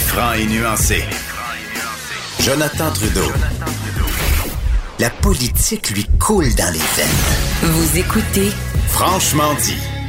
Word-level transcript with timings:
franc 0.00 0.32
et 0.32 0.46
nuancé. 0.46 1.04
Jonathan 2.40 2.90
Trudeau. 2.92 3.32
La 4.98 5.10
politique 5.10 5.90
lui 5.90 6.06
coule 6.18 6.54
dans 6.54 6.72
les 6.72 6.78
veines. 6.78 7.72
Vous 7.72 7.98
écoutez 7.98 8.50
Franchement 8.88 9.54
dit. 9.62 9.99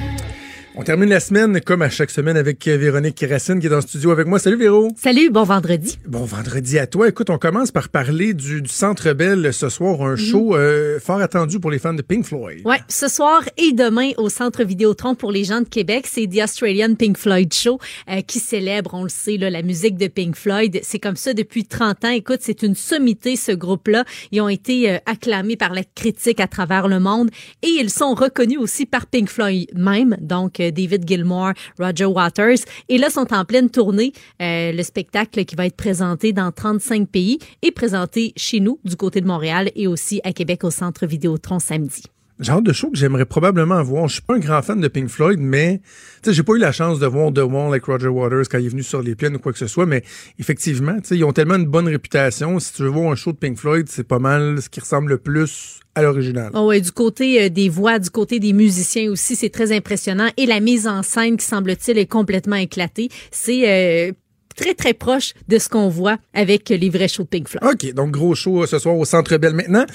On 0.82 0.84
termine 0.84 1.10
la 1.10 1.20
semaine 1.20 1.62
comme 1.62 1.84
à 1.84 1.92
chaque 1.92 2.10
semaine 2.10 2.36
avec 2.36 2.66
Véronique 2.66 3.24
Racine 3.30 3.60
qui 3.60 3.68
est 3.68 3.70
dans 3.70 3.76
le 3.76 3.82
studio 3.84 4.10
avec 4.10 4.26
moi. 4.26 4.40
Salut 4.40 4.58
Véro. 4.58 4.88
Salut, 4.98 5.30
bon 5.30 5.44
vendredi. 5.44 6.00
Bon 6.08 6.24
vendredi 6.24 6.80
à 6.80 6.88
toi. 6.88 7.08
Écoute, 7.08 7.30
on 7.30 7.38
commence 7.38 7.70
par 7.70 7.90
parler 7.90 8.34
du, 8.34 8.64
Centre 8.66 9.14
Bell 9.14 9.54
ce 9.54 9.70
soir, 9.70 10.02
un 10.02 10.16
show 10.16 10.56
euh, 10.56 11.00
fort 11.00 11.22
attendu 11.22 11.60
pour 11.60 11.70
les 11.70 11.78
fans 11.78 11.94
de 11.94 12.02
Pink 12.02 12.26
Floyd. 12.26 12.66
Ouais, 12.66 12.80
ce 12.88 13.08
soir 13.08 13.44
et 13.58 13.74
demain 13.74 14.10
au 14.18 14.28
Centre 14.30 14.64
Vidéotron 14.64 15.14
pour 15.14 15.32
les 15.32 15.44
gens 15.44 15.62
de 15.62 15.68
Québec, 15.68 16.08
c'est 16.10 16.26
The 16.26 16.46
Australian 16.46 16.96
Pink 16.96 17.16
Floyd 17.16 17.54
Show 17.54 17.78
euh, 18.10 18.22
qui 18.22 18.40
célèbre, 18.40 18.96
on 18.96 19.04
le 19.04 19.10
sait, 19.10 19.38
là, 19.38 19.52
la 19.52 19.62
musique 19.62 19.98
de 19.98 20.08
Pink 20.08 20.36
Floyd. 20.36 20.80
C'est 20.82 20.98
comme 20.98 21.16
ça 21.16 21.36
depuis 21.36 21.66
30 21.66 22.06
ans. 22.06 22.10
Écoute, 22.10 22.40
c'est 22.42 22.64
une 22.64 22.74
sommité 22.74 23.36
ce 23.36 23.52
groupe-là. 23.52 24.04
Ils 24.32 24.42
ont 24.42 24.50
été 24.50 24.90
euh, 24.90 24.98
acclamés 25.06 25.58
par 25.58 25.76
la 25.76 25.84
critique 25.84 26.40
à 26.40 26.48
travers 26.48 26.88
le 26.88 27.00
monde 27.00 27.30
et 27.62 27.68
ils 27.68 27.92
sont 27.92 28.16
reconnus 28.16 28.58
aussi 28.58 28.88
par 28.88 29.06
Pink 29.06 29.30
Floyd 29.30 29.70
même. 29.76 30.18
Donc 30.20 30.60
David 30.72 31.08
Gilmour, 31.08 31.52
Roger 31.80 32.06
Waters. 32.06 32.60
Et 32.90 32.98
là, 32.98 33.10
sont 33.10 33.34
en 33.34 33.46
pleine 33.46 33.70
tournée. 33.70 34.14
Euh, 34.42 34.72
le 34.72 34.84
spectacle 34.84 35.46
qui 35.46 35.56
va 35.56 35.66
être 35.66 35.78
présenté 35.78 36.34
dans 36.34 36.52
35 36.52 37.08
pays 37.10 37.40
est 37.62 37.72
présenté 37.72 38.34
chez 38.36 38.60
nous, 38.60 38.80
du 38.84 38.96
côté 38.96 39.22
de 39.22 39.28
Montréal, 39.28 39.72
et 39.76 39.88
aussi 39.88 40.22
à 40.24 40.34
Québec 40.34 40.64
au 40.64 40.72
Centre 40.72 41.06
Vidéotron 41.06 41.60
samedi 41.60 42.04
genre 42.42 42.62
de 42.62 42.74
show 42.74 42.90
que 42.90 42.98
j'aimerais 42.98 43.26
probablement 43.26 43.82
voir. 43.84 44.08
Je 44.08 44.14
suis 44.14 44.22
pas 44.22 44.36
un 44.36 44.40
grand 44.40 44.62
fan 44.62 44.80
de 44.80 44.88
Pink 44.88 45.10
Floyd, 45.10 45.40
mais 45.40 45.82
tu 46.22 46.30
sais, 46.30 46.34
j'ai 46.34 46.44
pas 46.44 46.54
eu 46.54 46.60
la 46.60 46.72
chance 46.72 47.00
de 47.00 47.06
voir 47.06 47.32
The 47.32 47.40
Wall 47.40 47.70
avec 47.70 47.86
Roger 47.86 48.08
Waters 48.08 48.46
quand 48.50 48.58
il 48.58 48.66
est 48.66 48.70
venu 48.70 48.84
sur 48.84 49.02
les 49.02 49.16
plaines 49.16 49.36
ou 49.36 49.40
quoi 49.40 49.54
que 49.54 49.60
ce 49.60 49.68
soit, 49.68 49.86
mais 49.86 50.04
effectivement, 50.40 50.96
tu 50.96 51.10
sais, 51.10 51.18
ils 51.18 51.24
ont 51.24 51.34
tellement 51.34 51.56
une 51.56 51.66
bonne 51.66 51.88
réputation. 51.88 52.60
Si 52.60 52.74
tu 52.74 52.84
veux 52.84 52.90
voir 52.90 53.12
un 53.12 53.16
show 53.16 53.32
de 53.32 53.38
Pink 53.38 53.58
Floyd, 53.58 53.88
c'est 53.90 54.08
pas 54.08 54.20
mal 54.20 54.62
ce 54.62 54.70
qui 54.70 54.80
ressemble 54.80 55.10
le 55.10 55.18
plus 55.18 55.80
à 55.96 56.02
l'original. 56.04 56.52
Oh 56.54 56.68
ouais, 56.68 56.82
du 56.82 56.92
côté 56.92 57.44
euh, 57.44 57.50
des 57.50 57.70
voix, 57.70 58.00
du 58.00 58.10
côté 58.10 58.40
des 58.40 58.54
musiciens 58.54 59.12
aussi, 59.12 59.36
c'est 59.36 59.50
très 59.50 59.76
impressionnant. 59.76 60.30
Et 60.38 60.46
la 60.46 60.60
mise 60.60 60.88
en 60.88 61.04
scène 61.04 61.38
qui 61.38 61.46
semble-t-il 61.46 61.98
est 61.98 62.06
complètement 62.06 62.56
éclatée. 62.56 63.10
C'est 63.30 64.10
euh, 64.10 64.14
très, 64.56 64.74
très 64.74 64.94
proche 64.94 65.34
de 65.48 65.58
ce 65.58 65.70
qu'on 65.70 65.90
voit 65.90 66.18
avec 66.34 66.70
les 66.70 66.90
vrais 66.90 67.08
shows 67.08 67.24
de 67.24 67.30
Pink 67.30 67.48
Floyd. 67.48 67.64
OK, 67.64 67.94
donc 67.94 68.12
gros 68.12 68.36
show 68.36 68.66
ce 68.66 68.80
soir 68.80 68.98
au 68.98 69.06
Centre 69.06 69.38
Bell. 69.38 69.54
Maintenant, 69.54 69.86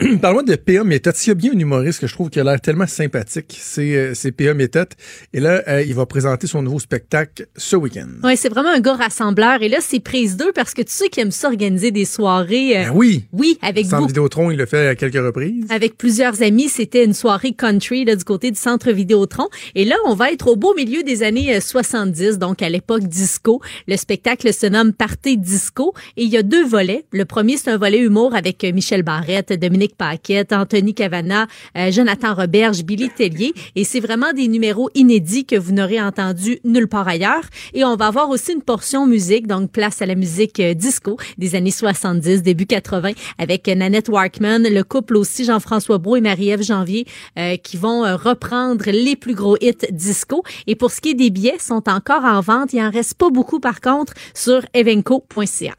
parle-moi 0.20 0.42
de 0.42 0.56
P.A. 0.56 0.84
Méthode. 0.84 1.14
S'il 1.16 1.28
y 1.28 1.32
a 1.32 1.34
bien 1.34 1.52
un 1.52 1.58
humoriste 1.58 2.00
que 2.00 2.06
je 2.06 2.14
trouve 2.14 2.30
qui 2.30 2.40
a 2.40 2.44
l'air 2.44 2.60
tellement 2.60 2.86
sympathique, 2.86 3.56
c'est 3.60 3.94
euh, 3.94 4.30
P.A. 4.36 4.54
Méthode. 4.54 4.88
Et 5.32 5.40
là, 5.40 5.62
euh, 5.68 5.82
il 5.82 5.94
va 5.94 6.06
présenter 6.06 6.46
son 6.46 6.62
nouveau 6.62 6.80
spectacle 6.80 7.46
ce 7.56 7.76
week-end. 7.76 8.08
Oui, 8.22 8.36
c'est 8.36 8.48
vraiment 8.48 8.70
un 8.70 8.80
gars 8.80 8.94
rassembleur. 8.94 9.62
Et 9.62 9.68
là, 9.68 9.78
c'est 9.80 10.00
prise 10.00 10.36
2 10.36 10.52
parce 10.52 10.74
que 10.74 10.82
tu 10.82 10.92
sais 10.92 11.08
qu'il 11.08 11.22
aime 11.22 11.30
ça 11.30 11.48
organiser 11.48 11.90
des 11.90 12.04
soirées. 12.04 12.78
Euh, 12.78 12.84
ben 12.84 12.92
oui. 12.94 13.24
Oui, 13.32 13.58
avec 13.62 13.86
Centre 13.86 14.08
Vidéotron, 14.08 14.50
il 14.50 14.58
l'a 14.58 14.66
fait 14.66 14.88
à 14.88 14.94
quelques 14.94 15.14
reprises. 15.14 15.66
Avec 15.70 15.96
plusieurs 15.96 16.42
amis. 16.42 16.68
C'était 16.68 17.04
une 17.04 17.14
soirée 17.14 17.52
country 17.52 18.04
là, 18.04 18.16
du 18.16 18.24
côté 18.24 18.50
du 18.50 18.58
Centre 18.58 18.90
Vidéotron. 18.90 19.48
Et 19.74 19.84
là, 19.84 19.96
on 20.06 20.14
va 20.14 20.32
être 20.32 20.48
au 20.48 20.56
beau 20.56 20.74
milieu 20.74 21.02
des 21.02 21.22
années 21.22 21.60
70, 21.60 22.38
donc 22.38 22.62
à 22.62 22.68
l'époque 22.68 23.04
disco. 23.04 23.60
Le 23.86 23.96
spectacle 24.04 24.52
se 24.52 24.66
nomme 24.66 24.92
Party 24.92 25.38
Disco 25.38 25.94
et 26.18 26.24
il 26.24 26.28
y 26.28 26.36
a 26.36 26.42
deux 26.42 26.66
volets. 26.66 27.06
Le 27.10 27.24
premier, 27.24 27.56
c'est 27.56 27.70
un 27.70 27.78
volet 27.78 28.00
humour 28.00 28.34
avec 28.34 28.62
Michel 28.62 29.02
Barrette, 29.02 29.58
Dominique 29.58 29.96
Paquette, 29.96 30.52
Anthony 30.52 30.92
Cavana, 30.92 31.46
euh, 31.78 31.90
Jonathan 31.90 32.34
Roberge, 32.34 32.84
Billy 32.84 33.08
Tellier 33.08 33.54
et 33.76 33.84
c'est 33.84 34.00
vraiment 34.00 34.34
des 34.34 34.46
numéros 34.46 34.90
inédits 34.94 35.46
que 35.46 35.56
vous 35.56 35.72
n'aurez 35.72 36.02
entendu 36.02 36.58
nulle 36.64 36.86
part 36.86 37.08
ailleurs. 37.08 37.44
Et 37.72 37.82
on 37.82 37.96
va 37.96 38.08
avoir 38.08 38.28
aussi 38.28 38.52
une 38.52 38.60
portion 38.60 39.06
musique, 39.06 39.46
donc 39.46 39.70
place 39.70 40.02
à 40.02 40.06
la 40.06 40.16
musique 40.16 40.60
euh, 40.60 40.74
disco 40.74 41.16
des 41.38 41.54
années 41.54 41.70
70, 41.70 42.42
début 42.42 42.66
80 42.66 43.12
avec 43.38 43.66
Nanette 43.68 44.10
Workman, 44.10 44.64
le 44.64 44.82
couple 44.82 45.16
aussi 45.16 45.46
Jean-François 45.46 45.96
Brault 45.96 46.16
et 46.16 46.20
Marie-Ève 46.20 46.62
Janvier 46.62 47.06
euh, 47.38 47.56
qui 47.56 47.78
vont 47.78 48.02
reprendre 48.18 48.84
les 48.90 49.16
plus 49.16 49.34
gros 49.34 49.56
hits 49.62 49.86
disco. 49.90 50.42
Et 50.66 50.74
pour 50.74 50.90
ce 50.90 51.00
qui 51.00 51.10
est 51.10 51.14
des 51.14 51.30
billets, 51.30 51.58
sont 51.58 51.88
encore 51.88 52.24
en 52.24 52.42
vente. 52.42 52.74
Il 52.74 52.82
en 52.82 52.90
reste 52.90 53.14
pas 53.14 53.30
beaucoup 53.30 53.60
par 53.60 53.80
contre 53.80 53.93
sur 54.34 54.62
evenco.ca. 54.74 55.74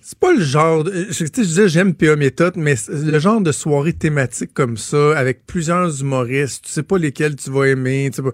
C'est 0.00 0.18
pas 0.18 0.32
le 0.32 0.40
genre, 0.40 0.84
de, 0.84 1.08
je, 1.10 1.26
je 1.26 1.30
disais 1.30 1.68
j'aime 1.68 1.92
PA 1.92 2.16
méthode, 2.16 2.54
mais 2.56 2.76
le 2.88 3.18
genre 3.18 3.42
de 3.42 3.52
soirée 3.52 3.92
thématique 3.92 4.54
comme 4.54 4.78
ça, 4.78 5.14
avec 5.18 5.44
plusieurs 5.46 6.00
humoristes, 6.00 6.64
tu 6.64 6.72
sais 6.72 6.82
pas 6.82 6.96
lesquels 6.96 7.36
tu 7.36 7.50
vas 7.50 7.66
aimer, 7.66 8.08
tu 8.10 8.16
sais 8.16 8.22
pas, 8.22 8.32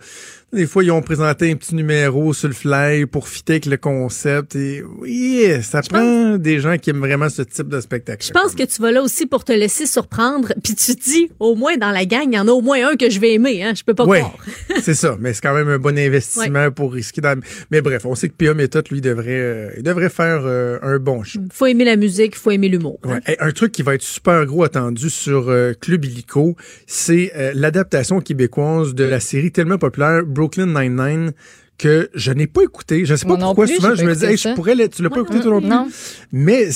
des 0.55 0.67
fois, 0.67 0.85
ils 0.85 0.91
ont 0.91 1.03
présenté 1.03 1.51
un 1.51 1.57
petit 1.57 1.75
numéro 1.75 2.33
sur 2.33 2.49
le 2.49 2.55
fly 2.55 3.07
pour 3.07 3.29
fitter 3.29 3.55
avec 3.55 3.67
le 3.67 3.77
concept. 3.77 4.57
Et 4.57 4.83
oui, 5.01 5.45
ça 5.63 5.83
prend 5.83 6.37
des 6.37 6.61
gens 6.61 6.79
qui 6.79 6.91
aiment 6.91 7.01
vraiment 7.01 7.29
ce 7.29 7.43
type 7.43 7.69
de 7.69 7.81
spectacle. 7.81 8.25
Je 8.27 8.33
pense 8.33 8.55
que 8.55 8.63
tu 8.63 8.81
vas 8.81 8.93
là 8.93 9.03
aussi 9.03 9.27
pour 9.27 9.45
te 9.45 9.53
laisser 9.53 9.87
surprendre. 9.87 10.53
Puis 10.63 10.75
tu 10.75 10.95
te 10.97 11.03
dis, 11.03 11.31
au 11.41 11.55
moins 11.55 11.77
dans 11.77 11.91
la 11.91 12.07
gang, 12.07 12.27
il 12.27 12.35
y 12.35 12.39
en 12.39 12.49
a 12.49 12.53
au 12.53 12.61
moins 12.61 12.89
un 12.89 12.97
que 12.97 13.11
je 13.11 13.21
vais 13.21 13.35
aimer. 13.35 13.63
Hein? 13.63 13.73
Je 13.77 13.83
peux 13.83 13.95
pas 13.95 14.05
ouais, 14.05 14.21
croire. 14.21 14.39
c'est 14.83 14.95
ça. 14.95 15.17
Mais 15.21 15.33
c'est 15.33 15.43
quand 15.43 15.55
même 15.55 15.69
un 15.69 15.79
bon 15.79 15.99
investissement 15.99 16.71
pour 16.71 16.93
risquer. 16.93 17.21
Dans... 17.21 17.39
Mais 17.71 17.81
bref, 17.81 18.07
on 18.07 18.15
sait 18.15 18.29
que 18.29 18.35
Pia 18.35 18.55
Méthode, 18.55 18.89
lui, 18.91 19.01
devrait, 19.01 19.31
euh, 19.31 19.71
il 19.77 19.83
devrait 19.83 20.09
faire 20.09 20.43
euh, 20.45 20.79
un 20.83 20.99
bon 20.99 21.23
show. 21.23 21.41
Faut 21.53 21.67
aimer 21.67 21.85
la 21.85 21.97
musique, 21.97 22.37
faut 22.37 22.51
aimer 22.51 22.69
l'humour. 22.69 22.99
Hein. 23.05 23.21
un 23.39 23.53
truc 23.53 23.73
qui 23.73 23.83
va 23.83 23.95
être 23.95 24.03
super 24.03 24.47
gros 24.47 24.65
attendu 24.65 25.11
sur 25.11 25.49
euh, 25.49 25.73
Club 25.79 26.05
Illico, 26.05 26.57
c'est 26.87 27.33
l'adaptation 27.55 28.21
québécoise 28.21 28.95
de 28.95 29.05
la 29.05 29.21
série 29.21 29.51
tellement 29.51 29.79
populaire 29.79 30.23
Brooklyn 30.45 30.75
Nine-Nine 30.75 31.33
que 31.79 32.09
je 32.15 32.33
n'ai 32.33 32.47
pas 32.47 32.63
écouté. 32.63 33.05
Je 33.05 33.13
ne 33.13 33.17
sais 33.17 33.27
pas 33.27 33.37
pourquoi 33.37 33.67
souvent 33.67 33.95
je 33.95 34.05
me 34.05 34.15
dis, 34.15 34.37
je 34.37 34.55
pourrais, 34.55 34.89
tu 34.89 35.03
l'as 35.03 35.11
pas 35.11 35.21
écouté 35.21 35.41
toi 35.41 35.61
non 35.61 35.85
plus. 35.87 35.95
Mais 36.33 36.69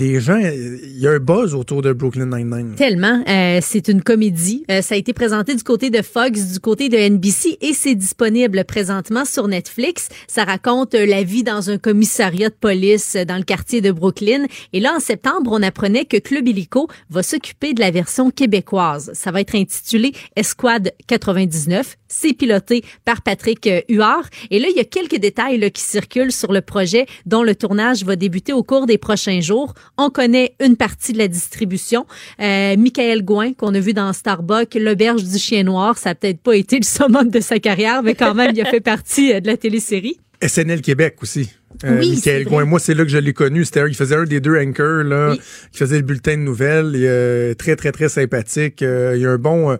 les 0.00 0.20
gens, 0.20 0.38
il 0.38 0.98
y 0.98 1.06
a 1.06 1.12
un 1.12 1.18
buzz 1.18 1.54
autour 1.54 1.82
de 1.82 1.92
Brooklyn 1.92 2.26
Nine-Nine. 2.26 2.74
Tellement. 2.76 3.22
Euh, 3.28 3.60
c'est 3.62 3.88
une 3.88 4.02
comédie. 4.02 4.64
Euh, 4.70 4.82
ça 4.82 4.94
a 4.94 4.98
été 4.98 5.12
présenté 5.12 5.54
du 5.54 5.62
côté 5.62 5.90
de 5.90 6.02
Fox, 6.02 6.52
du 6.52 6.60
côté 6.60 6.88
de 6.88 6.96
NBC 6.96 7.58
et 7.60 7.72
c'est 7.72 7.94
disponible 7.94 8.64
présentement 8.64 9.24
sur 9.24 9.48
Netflix. 9.48 10.08
Ça 10.28 10.44
raconte 10.44 10.94
euh, 10.94 11.06
la 11.06 11.22
vie 11.22 11.42
dans 11.42 11.70
un 11.70 11.78
commissariat 11.78 12.48
de 12.48 12.54
police 12.54 13.16
dans 13.16 13.36
le 13.36 13.44
quartier 13.44 13.80
de 13.80 13.92
Brooklyn. 13.92 14.46
Et 14.72 14.80
là, 14.80 14.94
en 14.96 15.00
septembre, 15.00 15.50
on 15.52 15.62
apprenait 15.62 16.04
que 16.04 16.16
Club 16.16 16.48
Illico 16.48 16.88
va 17.10 17.22
s'occuper 17.22 17.74
de 17.74 17.80
la 17.80 17.90
version 17.90 18.30
québécoise. 18.30 19.10
Ça 19.14 19.30
va 19.30 19.40
être 19.40 19.54
intitulé 19.54 20.12
Esquad 20.36 20.92
99. 21.06 21.96
C'est 22.08 22.32
piloté 22.32 22.84
par 23.04 23.22
Patrick 23.22 23.68
Huard. 23.88 24.28
Et 24.50 24.58
là, 24.58 24.68
il 24.70 24.76
y 24.76 24.80
a 24.80 24.84
quelques 24.84 25.18
détails 25.18 25.58
là, 25.58 25.70
qui 25.70 25.82
circulent 25.82 26.32
sur 26.32 26.52
le 26.52 26.60
projet 26.60 27.06
dont 27.26 27.42
le 27.42 27.54
tournage 27.54 28.04
va 28.04 28.16
débuter 28.16 28.52
au 28.52 28.62
cours 28.62 28.86
des 28.86 28.98
prochains 28.98 29.40
jours. 29.40 29.74
On 29.96 30.10
connaît 30.10 30.54
une 30.60 30.76
partie 30.76 31.12
de 31.12 31.18
la 31.18 31.28
distribution. 31.28 32.06
Euh, 32.40 32.76
Michael 32.76 33.24
Gouin, 33.24 33.52
qu'on 33.52 33.74
a 33.74 33.80
vu 33.80 33.92
dans 33.92 34.12
Starbucks, 34.12 34.74
l'auberge 34.74 35.24
du 35.24 35.38
chien 35.38 35.62
noir, 35.62 35.98
ça 35.98 36.10
n'a 36.10 36.14
peut-être 36.14 36.40
pas 36.40 36.56
été 36.56 36.78
le 36.78 36.84
summum 36.84 37.28
de 37.28 37.40
sa 37.40 37.58
carrière, 37.58 38.02
mais 38.02 38.14
quand 38.14 38.34
même, 38.34 38.52
il 38.54 38.60
a 38.60 38.66
fait 38.66 38.80
partie 38.80 39.32
euh, 39.32 39.40
de 39.40 39.46
la 39.46 39.56
télésérie. 39.56 40.18
SNL 40.42 40.82
Québec 40.82 41.16
aussi. 41.22 41.50
Euh, 41.84 41.98
oui, 41.98 42.10
Michael 42.10 42.44
Gouin. 42.44 42.64
Moi, 42.64 42.78
c'est 42.78 42.94
là 42.94 43.04
que 43.04 43.10
je 43.10 43.18
l'ai 43.18 43.32
connu. 43.32 43.64
C'était 43.64 43.84
il 43.88 43.94
faisait 43.94 44.16
un 44.16 44.24
des 44.24 44.40
deux 44.40 44.56
anchors 44.58 45.04
là, 45.04 45.34
qui 45.72 45.78
faisait 45.78 45.96
le 45.96 46.02
bulletin 46.02 46.36
de 46.36 46.42
nouvelles. 46.42 46.92
Il, 46.94 47.04
est 47.04 47.54
très 47.56 47.76
très 47.76 47.92
très 47.92 48.08
sympathique. 48.08 48.80
il 48.80 49.20
y 49.20 49.26
a 49.26 49.30
un 49.30 49.38
bon 49.38 49.76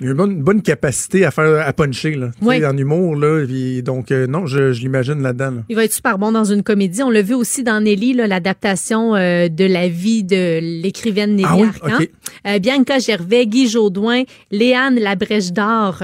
il 0.00 0.08
a 0.08 0.10
une 0.10 0.42
bonne, 0.42 0.60
capacité 0.60 1.24
à 1.24 1.30
faire 1.30 1.66
à 1.66 1.72
puncher 1.72 2.16
là, 2.16 2.30
en 2.42 2.76
humour 2.76 3.14
là, 3.14 3.44
donc 3.82 4.10
euh, 4.10 4.26
non, 4.26 4.44
je, 4.46 4.72
je 4.72 4.80
l'imagine 4.80 5.22
là-dedans. 5.22 5.62
Il 5.68 5.76
va 5.76 5.84
être 5.84 5.92
super 5.92 6.18
bon 6.18 6.32
dans 6.32 6.44
une 6.44 6.64
comédie. 6.64 7.02
On 7.02 7.10
l'a 7.10 7.22
vu 7.22 7.34
aussi 7.34 7.62
dans 7.62 7.80
Nelly, 7.80 8.14
l'adaptation 8.14 9.14
euh, 9.14 9.48
de 9.48 9.64
la 9.64 9.88
vie 9.88 10.24
de 10.24 10.58
l'écrivaine 10.60 11.36
Nelly 11.36 11.46
ah 11.48 11.86
Arcan. 11.86 12.04
Euh, 12.46 12.58
Bianca 12.58 12.98
Gervais, 12.98 13.46
Guy 13.46 13.68
Jodoin, 13.68 14.22
Léane 14.50 14.98
Labrèche 14.98 15.52
d'Or 15.52 15.98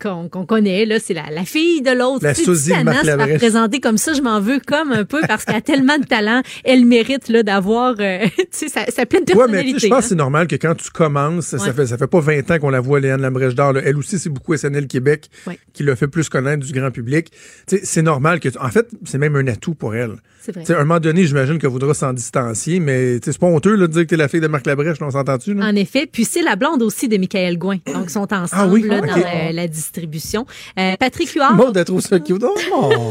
qu'on 0.00 0.46
connaît 0.46 0.84
là, 0.84 0.98
c'est 1.00 1.14
la, 1.14 1.30
la, 1.32 1.44
fille 1.44 1.80
de 1.80 1.92
l'autre. 1.92 2.24
La 2.24 2.34
Suzy 2.34 2.72
de 2.72 3.36
présenter 3.38 3.80
comme 3.80 3.96
ça, 3.96 4.12
je 4.12 4.20
m'en 4.20 4.40
veux 4.40 4.60
comme 4.66 4.92
un 4.92 5.04
peu 5.04 5.20
parce 5.26 5.46
qu'elle 5.46 5.56
a 5.56 5.60
tellement 5.62 5.98
de 5.98 6.04
talent, 6.04 6.42
elle 6.64 6.84
mérite 6.84 7.28
là 7.28 7.42
d'avoir 7.42 7.94
tu 7.96 8.34
sais 8.50 8.68
sa, 8.68 9.06
pleine 9.06 9.24
personnalité. 9.24 9.56
Ouais, 9.56 9.72
mais 9.72 9.78
je 9.78 9.86
pense 9.88 10.02
que 10.02 10.08
c'est 10.10 10.14
normal 10.14 10.46
que 10.46 10.56
quand 10.56 10.74
tu 10.74 10.90
commences, 10.90 11.56
ça 11.56 11.72
fait 11.72 11.86
ça 11.86 11.96
fait 11.96 12.06
pas 12.06 12.20
20 12.20 12.50
ans 12.50 12.58
qu'on 12.58 12.70
la 12.70 12.80
voit 12.80 13.00
Léane 13.00 13.13
Labrèche 13.20 13.54
d'Or. 13.54 13.76
Elle 13.78 13.96
aussi, 13.96 14.18
c'est 14.18 14.30
beaucoup 14.30 14.56
SNL 14.56 14.86
Québec 14.86 15.30
qui 15.72 15.82
l'a 15.82 15.96
fait 15.96 16.08
plus 16.08 16.28
connaître 16.28 16.64
du 16.64 16.72
grand 16.72 16.90
public. 16.90 17.30
C'est 17.66 18.02
normal 18.02 18.40
que... 18.40 18.48
En 18.58 18.70
fait, 18.70 18.88
c'est 19.04 19.18
même 19.18 19.36
un 19.36 19.46
atout 19.46 19.74
pour 19.74 19.94
elle. 19.94 20.16
C'est 20.40 20.54
vrai. 20.54 20.70
à 20.74 20.76
un 20.76 20.84
moment 20.84 21.00
donné, 21.00 21.24
j'imagine 21.26 21.58
qu'elle 21.58 21.70
voudra 21.70 21.94
s'en 21.94 22.12
distancier, 22.12 22.78
mais 22.78 23.18
c'est 23.24 23.38
pas 23.38 23.46
honteux 23.46 23.76
là, 23.76 23.86
de 23.86 23.92
dire 23.92 24.02
que 24.02 24.08
t'es 24.08 24.16
la 24.16 24.28
fille 24.28 24.40
de 24.42 24.46
Marc 24.46 24.66
Labrèche, 24.66 24.98
on 25.00 25.10
s'entend-tu? 25.10 25.58
En 25.58 25.74
effet. 25.74 26.06
Puis 26.06 26.26
c'est 26.26 26.42
la 26.42 26.54
blonde 26.54 26.82
aussi 26.82 27.08
de 27.08 27.16
Michael 27.16 27.56
Gouin. 27.56 27.78
Donc, 27.86 28.04
ils 28.04 28.10
sont 28.10 28.26
ah 28.30 28.42
ensemble 28.42 28.86
là, 28.86 29.00
dans 29.00 29.52
la, 29.54 29.68
distribution. 29.68 30.46
Euh, 30.78 30.96
Patrick 31.00 31.30
Huard. 31.30 31.72
Elle 31.74 31.84
trouve 31.84 32.02
ça 32.02 32.20
cute. 32.20 32.44
Oh, 32.72 32.90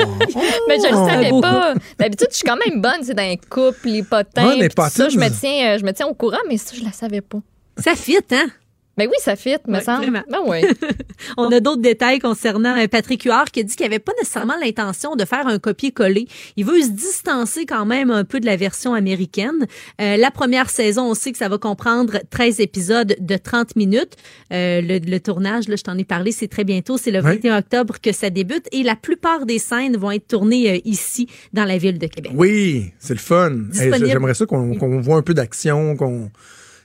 mais 0.68 0.78
je 0.78 0.92
le 0.92 0.96
oh. 0.96 1.08
savais 1.08 1.42
pas. 1.42 1.74
D'habitude, 1.98 2.28
je 2.30 2.36
suis 2.36 2.48
quand 2.48 2.58
même 2.68 2.82
bonne. 2.82 3.02
C'est 3.02 3.16
dans 3.16 3.24
les 3.24 3.40
couples, 3.50 3.88
les 3.88 4.04
potins. 4.04 4.56
ça, 4.90 5.10
je 5.10 5.18
me, 5.18 5.30
tiens, 5.30 5.74
euh, 5.74 5.78
je 5.80 5.86
me 5.86 5.92
tiens 5.92 6.06
au 6.06 6.14
courant, 6.14 6.38
mais 6.48 6.58
ça, 6.58 6.76
je 6.78 6.84
la 6.84 6.92
savais 6.92 7.22
pas. 7.22 7.40
Ça 7.78 7.96
fit, 7.96 8.18
hein? 8.32 8.46
Ben 8.96 9.08
oui, 9.08 9.16
ça 9.20 9.36
fit, 9.36 9.56
me 9.68 9.76
Ouais, 9.78 9.82
semble. 9.84 10.24
Ben 10.30 10.40
oui. 10.46 10.60
On 11.38 11.52
a 11.52 11.60
d'autres 11.60 11.82
détails 11.82 12.20
concernant 12.20 12.78
euh, 12.78 12.88
Patrick 12.88 13.24
Huard 13.24 13.46
qui 13.52 13.62
a 13.62 13.64
dit 13.64 13.76
qu'il 13.76 13.86
n'avait 13.88 13.98
pas 14.00 14.12
nécessairement 14.20 14.54
l'intention 14.64 15.16
de 15.16 15.26
faire 15.26 15.48
un 15.48 15.58
copier-coller. 15.58 16.28
Il 16.58 16.66
veut 16.66 16.80
se 16.82 16.90
distancer 16.90 17.66
quand 17.66 17.86
même 17.86 18.12
un 18.12 18.24
peu 18.24 18.40
de 18.40 18.46
la 18.46 18.56
version 18.56 18.94
américaine. 18.94 19.66
Euh, 20.00 20.18
la 20.18 20.30
première 20.30 20.70
saison, 20.70 21.10
on 21.10 21.16
sait 21.16 21.32
que 21.32 21.40
ça 21.40 21.50
va 21.50 21.58
comprendre 21.58 22.20
13 22.30 22.60
épisodes 22.60 23.16
de 23.20 23.36
30 23.36 23.76
minutes. 23.76 24.16
Euh, 24.52 24.80
le, 24.82 25.00
le 25.00 25.20
tournage, 25.20 25.68
là, 25.68 25.76
je 25.76 25.84
t'en 25.84 25.98
ai 25.98 26.04
parlé, 26.04 26.32
c'est 26.32 26.48
très 26.48 26.64
bientôt. 26.64 26.98
C'est 26.98 27.10
le 27.12 27.24
Ouais. 27.24 27.36
21 27.36 27.58
octobre 27.60 27.96
que 28.02 28.12
ça 28.12 28.30
débute 28.30 28.68
et 28.72 28.84
la 28.84 28.96
plupart 28.96 29.46
des 29.46 29.58
scènes 29.58 29.98
vont 29.98 30.12
être 30.12 30.28
tournées 30.28 30.70
euh, 30.72 30.80
ici, 30.86 31.28
dans 31.54 31.66
la 31.66 31.78
ville 31.78 31.98
de 31.98 32.08
Québec. 32.08 32.34
Oui, 32.36 32.92
c'est 33.00 33.14
le 33.14 33.20
fun. 33.20 33.52
Hey. 33.74 33.92
J'aimerais 34.06 34.34
ça 34.36 34.46
qu'on 34.46 34.76
qu'on 34.76 35.00
voit 35.02 35.18
un 35.18 35.22
peu 35.22 35.34
d'action, 35.34 35.96
qu'on 35.96 36.30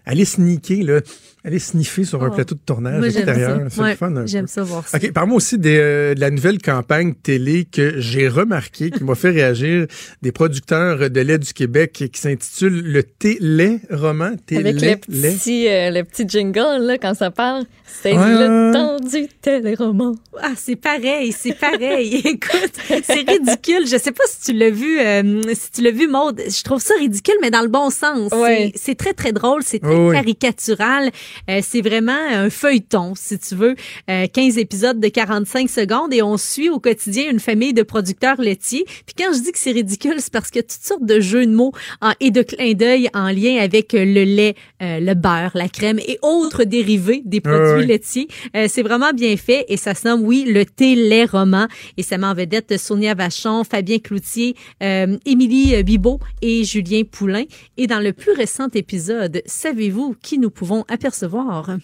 aller 0.09 0.25
sneaker, 0.25 0.83
là, 0.85 1.01
aller 1.45 1.59
sniffer 1.61 2.05
sur 2.05 2.23
un 2.25 2.29
Oh. 2.29 2.35
plateau 2.35 2.55
de 2.57 2.61
tournage 2.67 2.99
Moi, 2.99 3.09
j'aime 3.11 3.23
extérieur. 3.29 3.59
ça. 3.61 3.65
C'est 3.71 3.81
Ouais, 3.81 3.91
le 3.91 3.97
fun. 3.97 4.17
un 4.17 4.27
J'aime 4.27 4.47
ça 4.49 4.63
voir 4.63 4.87
ça. 4.89 4.99
OK, 4.99 5.13
parle-moi 5.13 5.37
aussi 5.37 5.57
des, 5.59 5.79
euh, 5.79 6.15
de 6.15 6.21
la 6.21 6.31
nouvelle 6.31 6.61
campagne 6.61 7.15
télé 7.15 7.65
que 7.71 8.01
j'ai 8.01 8.27
remarqué, 8.29 8.91
qui 8.91 9.05
m'a 9.05 9.15
fait 9.15 9.31
réagir, 9.31 9.87
des 10.21 10.33
producteurs 10.33 11.11
de 11.11 11.21
lait 11.21 11.39
du 11.39 11.53
Québec 11.53 11.93
qui 12.13 12.21
s'intitule 12.21 12.83
le 12.83 13.03
Thé-lait 13.03 13.81
roman. 13.91 14.33
Avec 14.51 14.81
le 14.81 14.97
petit, 14.97 15.69
euh, 15.69 15.91
le 15.91 16.03
petit 16.05 16.29
jingle, 16.29 16.83
là, 16.85 16.99
quand 16.99 17.15
ça 17.15 17.31
parle. 17.31 17.65
C'est 18.03 18.13
Ouais, 18.13 18.33
le 18.33 18.73
temps 18.73 18.97
du 19.01 19.29
téléroman. 19.41 20.15
Ah, 20.43 20.53
c'est 20.57 20.77
pareil, 20.77 21.33
c'est 21.33 21.55
pareil. 21.59 22.17
Écoute, 22.25 22.73
c'est 23.03 23.29
ridicule. 23.29 23.87
Je 23.87 23.97
sais 23.99 24.13
pas 24.13 24.25
si 24.29 24.53
tu 24.53 24.59
l'as 24.59 24.71
vu, 24.71 24.99
euh, 25.01 25.41
si 25.55 25.71
tu 25.71 25.83
l'as 25.83 25.91
vu, 25.91 26.07
Maude. 26.09 26.41
Je 26.49 26.63
trouve 26.63 26.81
ça 26.83 26.95
ridicule, 26.99 27.35
mais 27.41 27.51
dans 27.51 27.63
le 27.63 27.69
bon 27.69 27.91
sens. 27.91 28.31
Ouais. 28.33 28.73
C'est- 28.75 28.89
C'est 28.89 28.95
très, 28.95 29.13
très 29.13 29.33
drôle. 29.33 29.63
C'est 29.63 29.79
très 29.81 29.95
Oui, 30.09 30.15
caricatural. 30.15 31.11
Euh, 31.51 31.61
c'est 31.63 31.81
vraiment 31.81 32.13
un 32.33 32.51
feuilleton, 32.51 33.15
si 33.17 33.39
tu 33.39 33.55
veux. 33.55 33.75
Euh, 34.11 34.27
15 34.27 34.59
épisodes 34.59 35.01
de 35.01 35.09
45 35.09 35.69
secondes 35.69 36.13
et 36.13 36.23
on 36.23 36.37
suit 36.37 36.69
au 36.71 36.79
quotidien 36.81 37.31
une 37.31 37.41
famille 37.41 37.73
de 37.73 37.83
producteurs 37.83 38.41
laitiers. 38.41 38.85
Puis 39.07 39.15
quand 39.17 39.33
je 39.35 39.41
dis 39.41 39.53
que 39.53 39.59
c'est 39.59 39.73
ridicule, 39.73 40.15
c'est 40.19 40.33
parce 40.33 40.51
qu'il 40.51 40.61
y 40.61 40.65
a 40.65 40.69
toutes 40.69 40.83
sortes 40.85 41.05
de 41.05 41.21
jeux 41.21 41.47
de 41.47 41.53
mots 41.53 41.73
en- 42.01 42.13
et 42.21 42.31
de 42.31 42.43
clins 42.43 42.73
d'œil 42.75 43.09
en 43.15 43.31
lien 43.31 43.57
avec 43.61 43.95
euh, 43.95 44.05
le 44.05 44.25
lait, 44.25 44.55
euh, 44.83 45.01
le 45.01 45.15
beurre, 45.15 45.51
la 45.55 45.69
crème 45.69 45.99
et 46.01 46.19
autres 46.23 46.65
dérivés 46.65 47.23
des 47.25 47.41
produits 47.41 47.87
laitiers. 47.87 48.29
Euh, 48.57 48.67
c'est 48.69 48.83
vraiment 48.83 49.13
bien 49.13 49.37
fait 49.37 49.65
et 49.69 49.77
ça 49.77 49.95
se 49.95 50.07
nomme, 50.07 50.23
oui, 50.23 50.45
le 50.47 50.65
thé 50.65 50.95
lait 50.95 51.25
roman. 51.25 51.67
Et 51.97 52.03
ça 52.03 52.19
met 52.19 52.27
en 52.27 52.35
vedette 52.35 52.77
Sonia 52.79 53.15
Vachon, 53.15 53.65
Fabien 53.65 53.99
Cloutier, 53.99 54.55
euh, 54.83 55.17
Émilie 55.27 55.83
Bibot 55.83 56.21
et 56.43 56.65
Julien 56.65 57.03
Poulain. 57.11 57.45
Et 57.77 57.87
dans 57.87 58.01
le 58.01 58.13
plus 58.13 58.33
récent 58.33 58.69
épisode, 58.75 59.43
savez-vous 59.79 60.17
qui 60.21 60.39
nous 60.39 60.51
pouvons 60.51 60.85
apercevoir? 60.89 61.77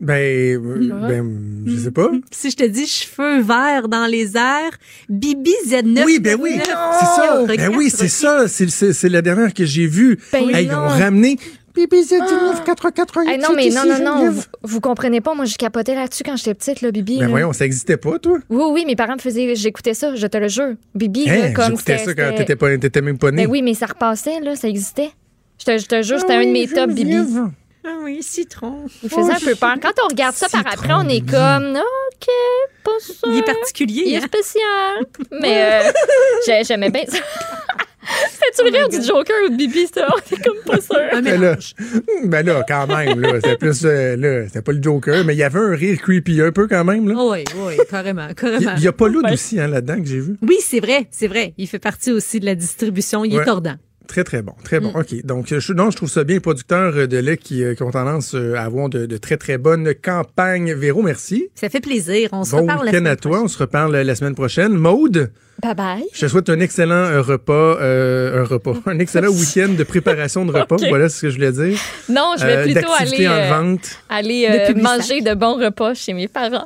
Ben, 0.00 0.14
euh, 0.14 0.90
ben, 1.08 1.62
je 1.66 1.76
sais 1.76 1.90
pas. 1.90 2.08
Si 2.32 2.50
je 2.50 2.56
te 2.56 2.64
dis 2.64 2.86
cheveux 2.86 3.40
verts 3.42 3.88
dans 3.88 4.06
les 4.06 4.36
airs, 4.36 4.72
Bibi 5.08 5.52
Z9. 5.68 6.04
Oui, 6.06 6.18
ben 6.18 6.36
oui, 6.40 6.54
c'est 6.58 6.64
ça. 6.70 7.42
Ben 7.46 7.50
Regarde, 7.50 7.74
oui, 7.76 7.90
c'est 7.90 8.08
ça. 8.08 8.48
C'est 8.48 8.68
c'est- 8.70 8.94
c'est 8.94 9.08
la 9.10 9.22
dernière 9.22 9.52
que 9.54 9.64
j'ai 9.64 9.86
vue. 9.86 10.18
Ben 10.32 10.48
Hey, 10.48 10.64
ils 10.64 10.72
ont 10.74 10.88
ramené 10.88 11.38
BBZ 11.74 12.12
1988. 12.14 13.28
Hey, 13.30 13.38
non, 13.38 13.48
mais 13.54 13.68
non, 13.70 13.84
non, 13.86 14.04
non. 14.04 14.30
Vous, 14.30 14.42
vous 14.62 14.80
comprenez 14.80 15.20
pas. 15.20 15.34
Moi, 15.34 15.44
je 15.44 15.56
capotais 15.56 15.94
là-dessus 15.94 16.22
quand 16.24 16.36
j'étais 16.36 16.54
petite, 16.54 16.80
là, 16.80 16.90
Bibi. 16.90 17.16
Ben 17.18 17.22
là. 17.24 17.28
voyons, 17.28 17.52
ça 17.52 17.64
existait 17.64 17.96
pas, 17.96 18.18
toi? 18.18 18.38
Oui, 18.50 18.64
oui, 18.72 18.84
mes 18.86 18.96
parents 18.96 19.14
me 19.14 19.20
faisaient. 19.20 19.54
J'écoutais 19.54 19.94
ça, 19.94 20.14
je 20.16 20.26
te 20.26 20.36
le 20.36 20.48
jure. 20.48 20.74
Bibi, 20.96 21.26
là, 21.26 21.32
Hein, 21.44 21.52
comme 21.52 21.64
J'écoutais 21.70 21.98
c'était. 21.98 22.10
ça 22.22 22.30
quand 22.30 22.36
t'étais 22.36 22.56
pas- 22.56 22.76
t'étais 22.76 23.00
même 23.02 23.18
pas 23.18 23.30
né. 23.30 23.44
Ben 23.46 23.50
oui, 23.52 23.62
mais 23.62 23.74
ça 23.74 23.86
repassait, 23.86 24.40
là, 24.40 24.56
ça 24.56 24.68
existait. 24.68 25.10
Je 25.62 25.64
te, 25.64 25.78
je 25.78 25.86
te 25.86 26.02
jure, 26.02 26.18
c'était 26.18 26.34
un 26.34 26.44
de 26.44 26.50
mes 26.50 26.66
top 26.66 26.90
Bibi. 26.90 27.16
Ah 27.84 27.96
oui, 28.02 28.20
citron. 28.20 28.86
Il 29.02 29.08
faisait 29.08 29.32
un 29.32 29.38
peu 29.38 29.54
peur. 29.54 29.74
Quand 29.80 29.92
on 30.04 30.08
regarde 30.08 30.34
ça 30.34 30.48
par 30.48 30.64
après, 30.66 30.92
on 30.92 31.08
est 31.08 31.20
comme, 31.20 31.76
OK, 31.76 32.28
pas 32.82 32.90
ça. 33.00 33.12
Il 33.28 33.38
est 33.38 33.42
particulier. 33.42 34.02
Il 34.06 34.14
est 34.14 34.16
hein? 34.16 34.26
spécial. 34.26 35.06
Mais 35.40 35.62
euh, 35.86 35.90
j'ai- 36.46 36.64
j'aimais 36.64 36.90
bien 36.90 37.04
ça. 37.06 37.18
Fais-tu 38.04 38.68
le 38.70 38.76
rire 38.76 38.88
du 38.88 39.00
Joker 39.06 39.36
ou 39.46 39.50
de 39.50 39.56
Bibi, 39.56 39.86
ça? 39.86 40.08
On 40.12 40.34
est 40.34 40.42
comme 40.44 40.56
pas 40.66 40.80
sûr. 40.80 40.96
Un 41.12 41.22
Ben 41.22 41.40
là, 41.40 41.56
ben 42.24 42.44
là, 42.44 42.64
quand 42.66 42.86
même, 42.88 43.20
là, 43.20 43.34
c'était 43.36 43.56
plus, 43.56 43.84
euh, 43.84 44.16
là, 44.16 44.46
c'était 44.48 44.62
pas 44.62 44.72
le 44.72 44.82
Joker, 44.82 45.24
mais 45.24 45.34
il 45.34 45.38
y 45.38 45.44
avait 45.44 45.60
un 45.60 45.74
rire 45.76 45.98
creepy 46.02 46.40
un 46.42 46.50
peu 46.50 46.66
quand 46.66 46.84
même, 46.84 47.08
là. 47.08 47.14
Oh 47.16 47.32
oui, 47.32 47.44
oui, 47.64 47.74
carrément, 47.88 48.26
Il 48.28 48.34
carrément. 48.34 48.76
y, 48.76 48.88
a 48.88 48.92
pas 48.92 49.06
l'autre 49.08 49.28
Ouais. 49.28 49.34
aussi, 49.34 49.60
hein, 49.60 49.68
là-dedans, 49.68 50.00
que 50.02 50.06
j'ai 50.08 50.18
vu. 50.18 50.36
Oui, 50.42 50.56
c'est 50.60 50.80
vrai, 50.80 51.06
c'est 51.12 51.28
vrai. 51.28 51.54
Il 51.56 51.68
fait 51.68 51.78
partie 51.78 52.10
aussi 52.10 52.40
de 52.40 52.46
la 52.46 52.56
distribution. 52.56 53.24
Il 53.24 53.36
Ouais. 53.36 53.42
est 53.42 53.46
tordant. 53.46 53.76
Très, 54.06 54.24
très 54.24 54.42
bon. 54.42 54.52
Très 54.64 54.80
bon. 54.80 54.92
Mm. 54.92 54.96
OK. 55.00 55.24
Donc, 55.24 55.54
je, 55.54 55.72
non, 55.72 55.90
je 55.90 55.96
trouve 55.96 56.10
ça 56.10 56.24
bien, 56.24 56.36
les 56.36 56.40
producteurs 56.40 57.08
de 57.08 57.16
lait 57.18 57.36
qui, 57.36 57.62
euh, 57.64 57.74
qui 57.74 57.82
ont 57.82 57.90
tendance 57.90 58.34
euh, 58.34 58.54
à 58.56 58.62
avoir 58.62 58.88
de, 58.88 59.06
de 59.06 59.16
très, 59.16 59.36
très 59.36 59.58
bonnes 59.58 59.94
campagnes. 59.94 60.72
Véro, 60.74 61.02
merci. 61.02 61.48
Ça 61.54 61.68
fait 61.68 61.80
plaisir. 61.80 62.28
On 62.32 62.44
se 62.44 62.50
Bon 62.52 62.62
reparle 62.62 62.78
la 62.86 62.92
week-end 62.92 62.98
semaine 62.98 63.06
à 63.12 63.16
toi. 63.16 63.30
prochaine. 63.30 63.44
On 63.44 63.48
se 63.48 63.58
reparle 63.58 63.96
la 63.96 64.14
semaine 64.14 64.34
prochaine. 64.34 64.72
Maude, 64.74 65.30
Bye 65.62 65.74
bye. 65.74 66.04
je 66.12 66.20
te 66.22 66.26
souhaite 66.28 66.48
un 66.50 66.58
excellent 66.60 66.94
euh, 66.94 67.22
repas, 67.22 67.52
euh, 67.80 68.42
un 68.42 68.44
repas, 68.44 68.74
un 68.86 68.98
excellent 68.98 69.28
week-end 69.30 69.72
de 69.78 69.84
préparation 69.84 70.44
de 70.44 70.52
repas. 70.52 70.76
Voilà 70.88 71.08
ce 71.08 71.22
que 71.22 71.30
je 71.30 71.36
voulais 71.36 71.52
dire. 71.52 71.78
Non, 72.08 72.34
je 72.38 72.44
vais 72.46 72.56
Euh, 72.56 72.62
plutôt 72.64 72.90
aller, 72.98 73.28
en 73.28 73.32
euh, 73.32 73.48
vente. 73.48 73.98
aller 74.08 74.46
euh, 74.50 74.74
manger 74.80 75.20
de 75.20 75.34
bons 75.34 75.54
repas 75.62 75.94
chez 75.94 76.12
mes 76.14 76.26
parents. 76.28 76.64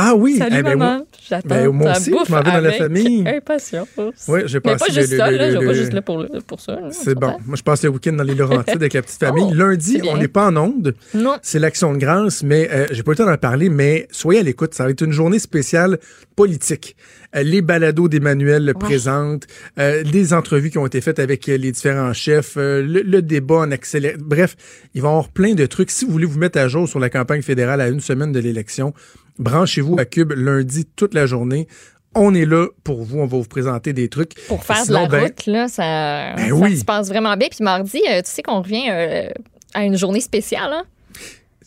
Ah 0.00 0.14
oui. 0.14 0.36
Salut, 0.38 0.56
eh 0.60 0.62
ben, 0.62 0.76
maman. 0.78 1.06
J'attends 1.28 1.48
ben, 1.48 1.68
moi 1.70 1.90
aussi, 1.90 2.04
je 2.26 2.30
m'en 2.32 2.40
vais 2.40 2.50
dans 2.52 2.60
la 2.60 2.72
famille. 2.72 3.24
impatience. 3.28 3.88
Ouais, 4.28 4.44
j'ai 4.46 4.58
Mais 4.64 4.72
passé 4.76 4.84
pas 4.86 4.92
juste 4.92 5.10
le- 5.12 5.18
ça, 5.18 5.30
le- 5.30 5.36
là. 5.36 5.60
Pas 5.66 5.72
juste 5.74 5.92
là 5.92 6.02
pour, 6.02 6.24
pour 6.46 6.60
ça. 6.60 6.78
C'est 6.92 7.16
bon. 7.16 7.36
Moi, 7.44 7.56
je 7.56 7.62
passe 7.64 7.82
le 7.82 7.88
week-end 7.90 8.12
dans 8.12 8.22
les 8.22 8.36
Laurentides 8.36 8.76
avec 8.76 8.92
la 8.94 9.02
petite 9.02 9.18
famille. 9.18 9.44
Oh, 9.50 9.54
Lundi, 9.54 10.00
on 10.08 10.16
n'est 10.16 10.28
pas 10.28 10.46
en 10.46 10.56
onde. 10.56 10.94
Non. 11.14 11.36
C'est 11.42 11.58
l'action 11.58 11.92
de 11.92 11.98
grâce, 11.98 12.44
mais 12.44 12.68
euh, 12.72 12.86
j'ai 12.92 13.02
pas 13.02 13.10
eu 13.10 13.14
le 13.14 13.18
temps 13.18 13.26
d'en 13.26 13.36
parler, 13.36 13.68
mais 13.70 14.06
soyez 14.12 14.38
à 14.40 14.42
l'écoute. 14.44 14.72
Ça 14.72 14.84
va 14.84 14.90
être 14.90 15.02
une 15.02 15.12
journée 15.12 15.40
spéciale 15.40 15.98
politique. 16.36 16.94
Euh, 17.36 17.42
les 17.42 17.60
balados 17.60 18.08
d'Emmanuel 18.08 18.64
le 18.64 18.74
présentent, 18.74 19.46
euh, 19.78 20.02
les 20.04 20.32
entrevues 20.32 20.70
qui 20.70 20.78
ont 20.78 20.86
été 20.86 21.00
faites 21.00 21.18
avec 21.18 21.48
euh, 21.48 21.56
les 21.56 21.72
différents 21.72 22.12
chefs, 22.12 22.54
euh, 22.56 22.80
le, 22.82 23.02
le 23.02 23.20
débat 23.20 23.56
en 23.56 23.70
accéléré. 23.72 24.16
Bref, 24.18 24.54
il 24.94 25.02
va 25.02 25.08
y 25.08 25.10
avoir 25.10 25.28
plein 25.28 25.54
de 25.54 25.66
trucs. 25.66 25.90
Si 25.90 26.04
vous 26.04 26.12
voulez 26.12 26.24
vous 26.26 26.38
mettre 26.38 26.58
à 26.58 26.68
jour 26.68 26.88
sur 26.88 27.00
la 27.00 27.10
campagne 27.10 27.42
fédérale 27.42 27.80
à 27.80 27.88
une 27.88 28.00
semaine 28.00 28.32
de 28.32 28.38
l'élection, 28.38 28.94
branchez-vous 29.38 29.96
à 29.98 30.04
Cube 30.04 30.32
lundi 30.36 30.86
toute 30.96 31.14
la 31.14 31.26
journée. 31.26 31.68
On 32.14 32.34
est 32.34 32.46
là 32.46 32.66
pour 32.84 33.04
vous. 33.04 33.18
On 33.18 33.26
va 33.26 33.36
vous 33.36 33.44
présenter 33.44 33.92
des 33.92 34.08
trucs. 34.08 34.34
Pour 34.48 34.64
faire 34.64 34.78
Sinon, 34.84 35.06
de 35.06 35.12
la 35.12 35.18
ben, 35.18 35.24
route, 35.24 35.46
là, 35.46 35.68
ça, 35.68 36.34
Ben 36.36 36.48
ça 36.48 36.54
oui. 36.54 36.76
se 36.78 36.84
passe 36.84 37.08
vraiment 37.08 37.36
bien. 37.36 37.48
Puis 37.50 37.62
mardi, 37.62 38.00
euh, 38.08 38.22
tu 38.22 38.30
sais 38.30 38.42
qu'on 38.42 38.62
revient 38.62 38.88
euh, 38.90 39.28
à 39.74 39.84
une 39.84 39.96
journée 39.96 40.20
spéciale. 40.20 40.70
Hein? 40.72 40.84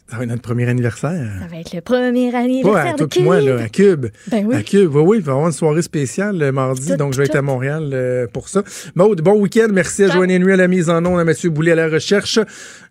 Ça 0.10 0.18
va 0.18 0.24
être 0.24 0.30
notre 0.30 0.42
premier 0.42 0.68
anniversaire. 0.68 1.32
Ça 1.40 1.48
va 1.48 1.58
être 1.62 1.74
le 1.74 1.80
premier 1.80 2.36
anniversaire 2.36 2.88
à 2.88 2.92
de 2.94 2.98
toi 2.98 3.08
Cube. 3.08 3.24
moi, 3.24 3.40
là, 3.40 3.62
à 3.64 3.70
Cube. 3.70 4.08
Ben 4.28 4.46
oui. 4.46 4.56
À 4.58 4.64
Cube, 4.64 4.94
oui, 4.94 5.02
oui, 5.06 5.18
il 5.20 5.24
va 5.24 5.32
y 5.32 5.36
avoir 5.36 5.48
une 5.48 5.54
soirée 5.54 5.84
spéciale 5.84 6.38
le 6.38 6.52
mardi, 6.52 6.90
Tout, 6.92 6.98
donc 6.98 7.14
je 7.14 7.20
vais 7.20 7.26
être 7.26 7.36
à 7.38 7.42
Montréal 7.42 7.90
euh, 7.94 8.28
pour 8.28 8.50
ça. 8.50 8.62
Maude, 8.96 9.22
bon 9.22 9.40
week-end. 9.40 9.68
Merci 9.72 10.04
à 10.04 10.08
Ciao. 10.08 10.18
Joanne 10.18 10.38
Nuit 10.38 10.52
à 10.52 10.58
la 10.58 10.68
mise 10.68 10.90
en 10.90 11.06
onde, 11.06 11.18
à 11.20 11.24
Mathieu 11.24 11.50
Boulet 11.50 11.72
à 11.72 11.76
la 11.76 11.88
recherche. 11.88 12.40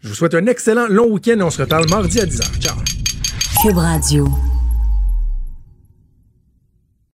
Je 0.00 0.08
vous 0.08 0.14
souhaite 0.14 0.34
un 0.34 0.46
excellent 0.46 0.86
long 0.88 1.08
week-end 1.10 1.38
et 1.38 1.42
on 1.42 1.50
se 1.50 1.60
reparle 1.60 1.90
mardi 1.90 2.20
à 2.20 2.24
10h. 2.24 2.58
Ciao. 2.58 2.76
Cube 3.62 3.76
Radio. 3.76 4.26